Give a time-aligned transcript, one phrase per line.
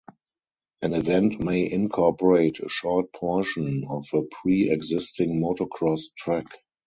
[0.81, 6.47] An event may incorporate a short portion of a pre-existing motocross track.